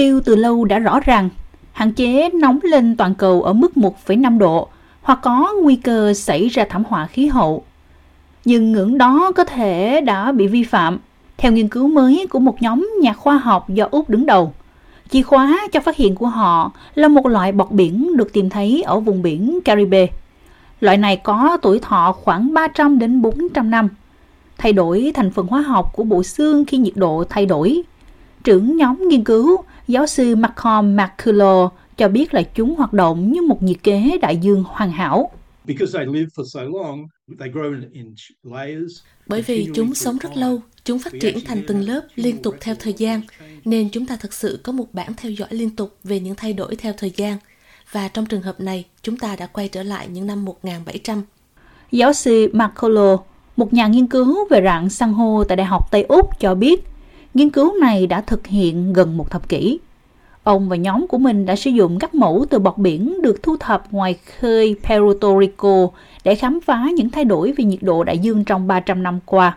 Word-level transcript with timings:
tiêu 0.00 0.20
từ 0.24 0.36
lâu 0.36 0.64
đã 0.64 0.78
rõ 0.78 1.00
ràng, 1.00 1.28
hạn 1.72 1.92
chế 1.92 2.30
nóng 2.30 2.58
lên 2.62 2.96
toàn 2.96 3.14
cầu 3.14 3.42
ở 3.42 3.52
mức 3.52 3.72
1,5 3.74 4.38
độ 4.38 4.68
hoặc 5.02 5.18
có 5.22 5.54
nguy 5.62 5.76
cơ 5.76 6.14
xảy 6.14 6.48
ra 6.48 6.64
thảm 6.70 6.82
họa 6.88 7.06
khí 7.06 7.26
hậu. 7.26 7.64
Nhưng 8.44 8.72
ngưỡng 8.72 8.98
đó 8.98 9.32
có 9.36 9.44
thể 9.44 10.00
đã 10.00 10.32
bị 10.32 10.46
vi 10.46 10.64
phạm, 10.64 10.98
theo 11.38 11.52
nghiên 11.52 11.68
cứu 11.68 11.88
mới 11.88 12.26
của 12.30 12.38
một 12.38 12.62
nhóm 12.62 12.90
nhà 13.02 13.12
khoa 13.12 13.36
học 13.36 13.68
do 13.68 13.88
Úc 13.90 14.10
đứng 14.10 14.26
đầu. 14.26 14.52
Chìa 15.10 15.22
khóa 15.22 15.68
cho 15.72 15.80
phát 15.80 15.96
hiện 15.96 16.14
của 16.14 16.26
họ 16.26 16.72
là 16.94 17.08
một 17.08 17.26
loại 17.26 17.52
bọt 17.52 17.70
biển 17.70 18.16
được 18.16 18.32
tìm 18.32 18.50
thấy 18.50 18.82
ở 18.82 19.00
vùng 19.00 19.22
biển 19.22 19.58
Caribe. 19.64 20.06
Loại 20.80 20.96
này 20.96 21.16
có 21.16 21.58
tuổi 21.62 21.78
thọ 21.78 22.12
khoảng 22.12 22.54
300 22.54 22.98
đến 22.98 23.22
400 23.22 23.70
năm. 23.70 23.88
Thay 24.58 24.72
đổi 24.72 25.12
thành 25.14 25.30
phần 25.30 25.46
hóa 25.46 25.60
học 25.60 25.92
của 25.92 26.04
bộ 26.04 26.22
xương 26.22 26.64
khi 26.64 26.78
nhiệt 26.78 26.96
độ 26.96 27.24
thay 27.28 27.46
đổi. 27.46 27.82
Trưởng 28.44 28.76
nhóm 28.76 29.08
nghiên 29.08 29.24
cứu, 29.24 29.56
giáo 29.90 30.06
sư 30.06 30.36
Malcolm 30.36 30.96
McCullough 30.96 31.72
cho 31.96 32.08
biết 32.08 32.34
là 32.34 32.42
chúng 32.42 32.74
hoạt 32.74 32.92
động 32.92 33.32
như 33.32 33.42
một 33.42 33.62
nhiệt 33.62 33.76
kế 33.82 34.18
đại 34.22 34.36
dương 34.36 34.64
hoàn 34.66 34.90
hảo. 34.90 35.30
Bởi 39.26 39.42
vì 39.42 39.68
chúng 39.74 39.94
sống 39.94 40.18
rất 40.18 40.36
lâu, 40.36 40.60
chúng 40.84 40.98
phát 40.98 41.12
triển 41.20 41.38
thành 41.44 41.62
từng 41.66 41.80
lớp 41.80 42.00
liên 42.14 42.42
tục 42.42 42.54
theo 42.60 42.74
thời 42.78 42.92
gian, 42.92 43.20
nên 43.64 43.88
chúng 43.88 44.06
ta 44.06 44.16
thực 44.16 44.32
sự 44.32 44.60
có 44.62 44.72
một 44.72 44.94
bản 44.94 45.12
theo 45.16 45.32
dõi 45.32 45.48
liên 45.50 45.76
tục 45.76 45.96
về 46.04 46.20
những 46.20 46.34
thay 46.34 46.52
đổi 46.52 46.76
theo 46.76 46.92
thời 46.98 47.12
gian. 47.16 47.38
Và 47.92 48.08
trong 48.08 48.26
trường 48.26 48.42
hợp 48.42 48.60
này, 48.60 48.84
chúng 49.02 49.16
ta 49.16 49.36
đã 49.36 49.46
quay 49.46 49.68
trở 49.68 49.82
lại 49.82 50.08
những 50.08 50.26
năm 50.26 50.44
1700. 50.44 51.22
Giáo 51.90 52.12
sư 52.12 52.50
Marcolo, 52.52 53.16
một 53.56 53.72
nhà 53.72 53.86
nghiên 53.86 54.06
cứu 54.06 54.48
về 54.50 54.60
rạn 54.64 54.88
san 54.88 55.12
hô 55.12 55.44
tại 55.44 55.56
Đại 55.56 55.66
học 55.66 55.90
Tây 55.90 56.02
Úc 56.02 56.40
cho 56.40 56.54
biết, 56.54 56.84
nghiên 57.34 57.50
cứu 57.50 57.72
này 57.80 58.06
đã 58.06 58.20
thực 58.20 58.46
hiện 58.46 58.92
gần 58.92 59.16
một 59.16 59.30
thập 59.30 59.48
kỷ. 59.48 59.78
Ông 60.42 60.68
và 60.68 60.76
nhóm 60.76 61.06
của 61.06 61.18
mình 61.18 61.46
đã 61.46 61.56
sử 61.56 61.70
dụng 61.70 61.98
các 61.98 62.14
mẫu 62.14 62.46
từ 62.50 62.58
bọt 62.58 62.78
biển 62.78 63.22
được 63.22 63.42
thu 63.42 63.56
thập 63.56 63.92
ngoài 63.92 64.18
khơi 64.38 64.76
Puerto 64.88 65.40
Rico 65.40 65.88
để 66.24 66.34
khám 66.34 66.60
phá 66.60 66.86
những 66.96 67.10
thay 67.10 67.24
đổi 67.24 67.52
về 67.52 67.64
nhiệt 67.64 67.82
độ 67.82 68.04
đại 68.04 68.18
dương 68.18 68.44
trong 68.44 68.66
300 68.66 69.02
năm 69.02 69.18
qua. 69.26 69.56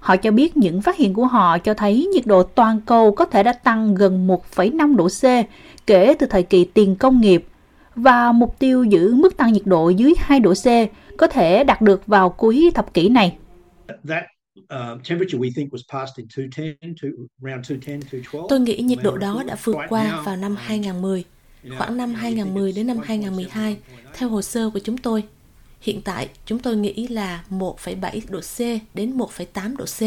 Họ 0.00 0.16
cho 0.16 0.30
biết 0.30 0.56
những 0.56 0.82
phát 0.82 0.96
hiện 0.96 1.14
của 1.14 1.26
họ 1.26 1.58
cho 1.58 1.74
thấy 1.74 2.08
nhiệt 2.14 2.26
độ 2.26 2.42
toàn 2.42 2.80
cầu 2.86 3.12
có 3.12 3.24
thể 3.24 3.42
đã 3.42 3.52
tăng 3.52 3.94
gần 3.94 4.26
1,5 4.26 4.96
độ 4.96 5.08
C 5.08 5.46
kể 5.86 6.14
từ 6.18 6.26
thời 6.26 6.42
kỳ 6.42 6.64
tiền 6.64 6.96
công 6.96 7.20
nghiệp 7.20 7.46
và 7.96 8.32
mục 8.32 8.58
tiêu 8.58 8.84
giữ 8.84 9.14
mức 9.14 9.36
tăng 9.36 9.52
nhiệt 9.52 9.66
độ 9.66 9.88
dưới 9.88 10.14
2 10.18 10.40
độ 10.40 10.52
C 10.54 10.66
có 11.16 11.26
thể 11.26 11.64
đạt 11.64 11.82
được 11.82 12.06
vào 12.06 12.30
cuối 12.30 12.70
thập 12.74 12.94
kỷ 12.94 13.08
này. 13.08 13.36
Tôi 18.48 18.60
nghĩ 18.60 18.76
nhiệt 18.76 18.98
độ 19.02 19.16
đó 19.16 19.42
đã 19.46 19.56
vượt 19.64 19.76
qua 19.88 20.22
vào 20.24 20.36
năm 20.36 20.56
2010, 20.58 21.24
khoảng 21.78 21.96
năm 21.96 22.14
2010 22.14 22.72
đến 22.72 22.86
năm 22.86 22.98
2012, 23.04 23.76
theo 24.14 24.28
hồ 24.28 24.42
sơ 24.42 24.70
của 24.70 24.78
chúng 24.78 24.98
tôi. 24.98 25.24
Hiện 25.80 26.02
tại, 26.02 26.28
chúng 26.46 26.58
tôi 26.58 26.76
nghĩ 26.76 27.08
là 27.08 27.44
1,7 27.50 28.20
độ 28.28 28.40
C 28.40 28.58
đến 28.94 29.16
1,8 29.16 29.76
độ 29.76 29.84
C. 29.84 30.00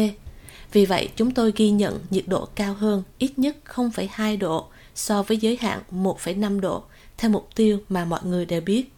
Vì 0.72 0.86
vậy, 0.86 1.08
chúng 1.16 1.30
tôi 1.30 1.52
ghi 1.56 1.70
nhận 1.70 1.98
nhiệt 2.10 2.24
độ 2.26 2.48
cao 2.54 2.74
hơn 2.74 3.02
ít 3.18 3.38
nhất 3.38 3.56
0,2 3.74 4.38
độ 4.38 4.66
so 4.94 5.22
với 5.22 5.36
giới 5.36 5.58
hạn 5.60 5.80
1,5 5.90 6.60
độ, 6.60 6.82
theo 7.18 7.30
mục 7.30 7.48
tiêu 7.56 7.78
mà 7.88 8.04
mọi 8.04 8.20
người 8.24 8.46
đều 8.46 8.60
biết. 8.60 8.92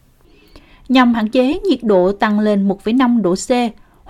Nhằm 0.89 1.15
hạn 1.15 1.29
chế 1.31 1.61
nhiệt 1.69 1.83
độ 1.83 2.13
tăng 2.13 2.41
lên 2.41 2.69
1,5 2.69 3.23
độ 3.23 3.35
C 3.35 3.51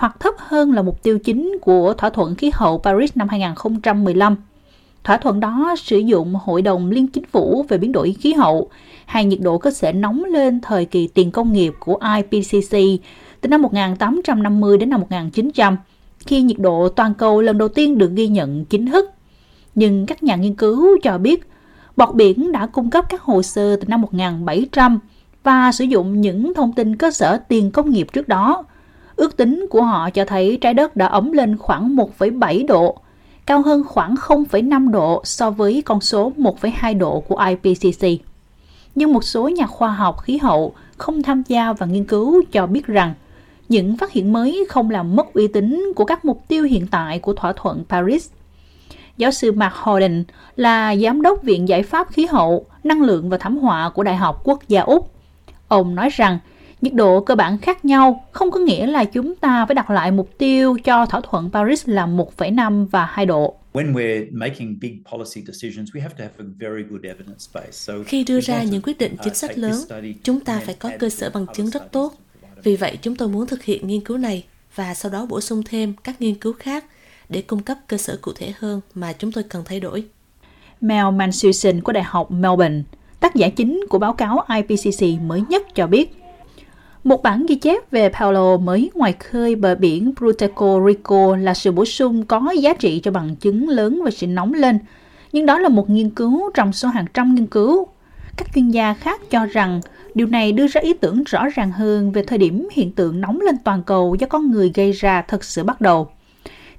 hoặc 0.00 0.20
thấp 0.20 0.34
hơn 0.38 0.72
là 0.72 0.82
mục 0.82 1.02
tiêu 1.02 1.18
chính 1.18 1.58
của 1.62 1.94
thỏa 1.94 2.10
thuận 2.10 2.34
khí 2.34 2.50
hậu 2.54 2.78
Paris 2.78 3.10
năm 3.14 3.28
2015. 3.28 4.36
Thỏa 5.04 5.16
thuận 5.16 5.40
đó 5.40 5.74
sử 5.78 5.98
dụng 5.98 6.34
Hội 6.34 6.62
đồng 6.62 6.90
Liên 6.90 7.06
Chính 7.08 7.24
phủ 7.24 7.64
về 7.68 7.78
biến 7.78 7.92
đổi 7.92 8.16
khí 8.20 8.32
hậu 8.32 8.70
hay 9.06 9.24
nhiệt 9.24 9.38
độ 9.40 9.58
có 9.58 9.70
thể 9.80 9.92
nóng 9.92 10.24
lên 10.24 10.60
thời 10.60 10.84
kỳ 10.84 11.06
tiền 11.06 11.30
công 11.30 11.52
nghiệp 11.52 11.74
của 11.80 11.98
IPCC 12.16 12.76
từ 13.40 13.48
năm 13.48 13.62
1850 13.62 14.78
đến 14.78 14.90
năm 14.90 15.00
1900, 15.00 15.76
khi 16.26 16.42
nhiệt 16.42 16.58
độ 16.58 16.88
toàn 16.88 17.14
cầu 17.14 17.42
lần 17.42 17.58
đầu 17.58 17.68
tiên 17.68 17.98
được 17.98 18.10
ghi 18.14 18.28
nhận 18.28 18.64
chính 18.64 18.86
thức. 18.86 19.10
Nhưng 19.74 20.06
các 20.06 20.22
nhà 20.22 20.36
nghiên 20.36 20.54
cứu 20.54 20.98
cho 21.02 21.18
biết, 21.18 21.48
bọt 21.96 22.14
biển 22.14 22.52
đã 22.52 22.66
cung 22.66 22.90
cấp 22.90 23.04
các 23.08 23.22
hồ 23.22 23.42
sơ 23.42 23.76
từ 23.76 23.84
năm 23.88 24.02
1700 24.02 24.98
và 25.42 25.72
sử 25.72 25.84
dụng 25.84 26.20
những 26.20 26.54
thông 26.54 26.72
tin 26.72 26.96
cơ 26.96 27.10
sở 27.10 27.36
tiền 27.48 27.70
công 27.70 27.90
nghiệp 27.90 28.06
trước 28.12 28.28
đó. 28.28 28.64
Ước 29.20 29.36
tính 29.36 29.66
của 29.70 29.82
họ 29.82 30.10
cho 30.10 30.24
thấy 30.24 30.58
trái 30.60 30.74
đất 30.74 30.96
đã 30.96 31.06
ấm 31.06 31.32
lên 31.32 31.56
khoảng 31.56 31.96
1,7 31.96 32.66
độ, 32.66 32.96
cao 33.46 33.62
hơn 33.62 33.84
khoảng 33.84 34.14
0,5 34.14 34.90
độ 34.90 35.22
so 35.24 35.50
với 35.50 35.82
con 35.82 36.00
số 36.00 36.32
1,2 36.36 36.98
độ 36.98 37.20
của 37.20 37.44
IPCC 37.48 38.06
nhưng 38.94 39.12
một 39.12 39.24
số 39.24 39.48
nhà 39.48 39.66
khoa 39.66 39.92
học 39.92 40.20
khí 40.20 40.38
hậu 40.38 40.74
không 40.96 41.22
tham 41.22 41.42
gia 41.46 41.72
vào 41.72 41.88
nghiên 41.88 42.04
cứu 42.04 42.42
cho 42.52 42.66
biết 42.66 42.86
rằng 42.86 43.14
những 43.68 43.96
phát 43.96 44.12
hiện 44.12 44.32
mới 44.32 44.66
không 44.68 44.90
làm 44.90 45.16
mất 45.16 45.32
uy 45.32 45.48
tín 45.48 45.92
của 45.96 46.04
các 46.04 46.24
mục 46.24 46.42
tiêu 46.48 46.64
hiện 46.64 46.86
tại 46.86 47.18
của 47.18 47.32
thỏa 47.32 47.52
thuận 47.52 47.84
Paris. 47.88 48.30
Giáo 49.16 49.30
sư 49.30 49.52
Mark 49.52 49.74
Holden 49.74 50.24
là 50.56 50.96
giám 50.96 51.22
đốc 51.22 51.42
Viện 51.42 51.68
Giải 51.68 51.82
pháp 51.82 52.08
Khí 52.12 52.26
hậu, 52.26 52.66
Năng 52.84 53.02
lượng 53.02 53.30
và 53.30 53.38
Thảm 53.38 53.58
họa 53.58 53.88
của 53.88 54.02
Đại 54.02 54.16
học 54.16 54.40
Quốc 54.44 54.68
gia 54.68 54.80
Úc. 54.80 55.10
Ông 55.68 55.94
nói 55.94 56.08
rằng 56.12 56.38
nhiệt 56.80 56.94
độ 56.94 57.20
cơ 57.20 57.34
bản 57.34 57.58
khác 57.58 57.84
nhau 57.84 58.24
không 58.32 58.50
có 58.50 58.60
nghĩa 58.60 58.86
là 58.86 59.04
chúng 59.04 59.34
ta 59.34 59.66
phải 59.66 59.74
đặt 59.74 59.90
lại 59.90 60.10
mục 60.10 60.30
tiêu 60.38 60.76
cho 60.84 61.06
thỏa 61.06 61.20
thuận 61.20 61.50
Paris 61.50 61.88
là 61.88 62.06
1,5 62.06 62.86
và 62.86 63.04
2 63.04 63.26
độ. 63.26 63.56
Khi 68.06 68.24
đưa 68.24 68.40
ra 68.40 68.62
những 68.62 68.82
quyết 68.82 68.98
định 68.98 69.16
chính 69.24 69.34
sách 69.34 69.58
lớn, 69.58 69.74
chúng 70.22 70.40
ta 70.40 70.60
phải 70.64 70.74
có 70.74 70.90
cơ 70.98 71.08
sở 71.08 71.30
bằng 71.30 71.46
chứng 71.54 71.70
rất 71.70 71.92
tốt. 71.92 72.14
Vì 72.62 72.76
vậy, 72.76 72.98
chúng 73.02 73.16
tôi 73.16 73.28
muốn 73.28 73.46
thực 73.46 73.62
hiện 73.62 73.86
nghiên 73.86 74.00
cứu 74.00 74.18
này 74.18 74.44
và 74.74 74.94
sau 74.94 75.12
đó 75.12 75.26
bổ 75.26 75.40
sung 75.40 75.62
thêm 75.64 75.94
các 76.04 76.20
nghiên 76.20 76.34
cứu 76.34 76.52
khác 76.52 76.84
để 77.28 77.42
cung 77.42 77.62
cấp 77.62 77.78
cơ 77.86 77.96
sở 77.96 78.18
cụ 78.22 78.32
thể 78.36 78.52
hơn 78.58 78.80
mà 78.94 79.12
chúng 79.12 79.32
tôi 79.32 79.44
cần 79.44 79.62
thay 79.64 79.80
đổi. 79.80 80.04
Mel 80.80 81.10
Mansuson 81.14 81.80
của 81.80 81.92
Đại 81.92 82.04
học 82.04 82.30
Melbourne, 82.30 82.82
tác 83.20 83.34
giả 83.34 83.48
chính 83.48 83.80
của 83.90 83.98
báo 83.98 84.12
cáo 84.12 84.44
IPCC 84.56 85.22
mới 85.22 85.42
nhất 85.48 85.62
cho 85.74 85.86
biết, 85.86 86.19
một 87.04 87.22
bản 87.22 87.46
ghi 87.46 87.54
chép 87.54 87.90
về 87.90 88.08
Paolo 88.08 88.56
mới 88.56 88.90
ngoài 88.94 89.12
khơi 89.12 89.54
bờ 89.54 89.74
biển 89.74 90.12
Puerto 90.16 90.86
Rico 90.86 91.36
là 91.36 91.54
sự 91.54 91.72
bổ 91.72 91.84
sung 91.84 92.24
có 92.24 92.50
giá 92.50 92.74
trị 92.74 93.00
cho 93.04 93.10
bằng 93.10 93.36
chứng 93.36 93.68
lớn 93.68 94.02
về 94.04 94.10
sự 94.10 94.26
nóng 94.26 94.54
lên. 94.54 94.78
Nhưng 95.32 95.46
đó 95.46 95.58
là 95.58 95.68
một 95.68 95.90
nghiên 95.90 96.10
cứu 96.10 96.50
trong 96.54 96.72
số 96.72 96.88
hàng 96.88 97.06
trăm 97.14 97.34
nghiên 97.34 97.46
cứu. 97.46 97.86
Các 98.36 98.48
chuyên 98.54 98.70
gia 98.70 98.94
khác 98.94 99.20
cho 99.30 99.46
rằng 99.46 99.80
điều 100.14 100.26
này 100.26 100.52
đưa 100.52 100.66
ra 100.66 100.80
ý 100.80 100.92
tưởng 100.92 101.24
rõ 101.24 101.48
ràng 101.48 101.72
hơn 101.72 102.12
về 102.12 102.22
thời 102.22 102.38
điểm 102.38 102.68
hiện 102.72 102.92
tượng 102.92 103.20
nóng 103.20 103.40
lên 103.40 103.56
toàn 103.64 103.82
cầu 103.82 104.14
do 104.14 104.26
con 104.26 104.50
người 104.50 104.72
gây 104.74 104.92
ra 104.92 105.22
thực 105.22 105.44
sự 105.44 105.64
bắt 105.64 105.80
đầu. 105.80 106.08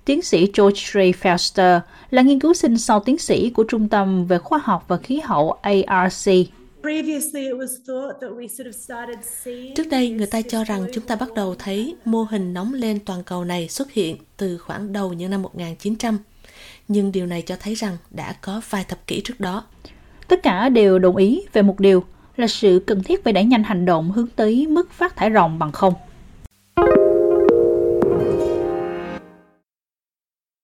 Tiến 0.06 0.22
sĩ 0.22 0.48
George 0.58 0.82
Ray 0.94 1.14
Felster 1.22 1.80
là 2.10 2.22
nghiên 2.22 2.40
cứu 2.40 2.54
sinh 2.54 2.78
sau 2.78 3.00
tiến 3.00 3.18
sĩ 3.18 3.50
của 3.50 3.64
Trung 3.64 3.90
tâm 3.90 4.26
về 4.26 4.38
khoa 4.38 4.60
học 4.64 4.86
và 4.88 4.98
khí 4.98 5.22
hậu 5.24 5.52
ARC 5.52 6.30
Trước 9.76 9.88
đây, 9.92 10.10
người 10.10 10.28
ta 10.28 10.42
cho 10.42 10.64
rằng 10.64 10.86
chúng 10.94 11.06
ta 11.06 11.16
bắt 11.16 11.34
đầu 11.36 11.56
thấy 11.56 11.96
mô 12.06 12.24
hình 12.24 12.54
nóng 12.54 12.74
lên 12.74 13.00
toàn 13.06 13.24
cầu 13.24 13.46
này 13.46 13.68
xuất 13.68 13.92
hiện 13.92 14.18
từ 14.38 14.58
khoảng 14.58 14.94
đầu 14.94 15.14
những 15.14 15.32
năm 15.32 15.42
1900. 15.42 16.18
Nhưng 16.88 17.12
điều 17.12 17.26
này 17.26 17.42
cho 17.42 17.56
thấy 17.60 17.76
rằng 17.76 17.98
đã 18.12 18.36
có 18.42 18.62
vài 18.70 18.84
thập 18.84 19.08
kỷ 19.08 19.22
trước 19.22 19.40
đó. 19.40 19.64
Tất 20.28 20.44
cả 20.44 20.70
đều 20.70 21.00
đồng 21.00 21.16
ý 21.16 21.44
về 21.54 21.62
một 21.62 21.80
điều 21.80 22.04
là 22.38 22.48
sự 22.48 22.84
cần 22.88 23.04
thiết 23.04 23.24
phải 23.24 23.34
đẩy 23.34 23.44
nhanh 23.44 23.64
hành 23.64 23.86
động 23.86 24.12
hướng 24.12 24.28
tới 24.36 24.68
mức 24.68 24.92
phát 24.92 25.16
thải 25.16 25.32
ròng 25.34 25.60
bằng 25.60 25.72
không. 25.72 25.94